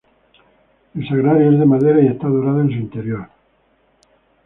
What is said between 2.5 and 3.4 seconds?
en su interior.